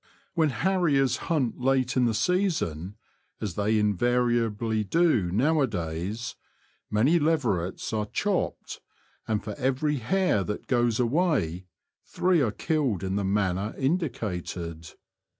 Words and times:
When 0.33 0.49
harriers 0.49 1.17
hunt 1.29 1.59
late 1.59 1.95
in 1.95 2.05
the 2.05 2.15
season— 2.15 2.95
as 3.39 3.53
they 3.53 3.77
invariably 3.77 4.83
do 4.83 5.31
now 5.31 5.61
a 5.61 5.67
days— 5.67 6.35
many 6.89 7.19
leverets 7.19 7.93
are 7.93 8.07
^' 8.07 8.11
chopped," 8.11 8.81
and 9.27 9.43
for 9.43 9.53
every 9.59 9.97
hare 9.97 10.43
that 10.43 10.65
goes 10.65 10.99
away 10.99 11.67
three 12.03 12.41
are 12.41 12.49
killed 12.49 13.03
in 13.03 13.15
the 13.15 13.23
manner 13.23 13.75
in 13.77 13.99
dicated. 13.99 14.95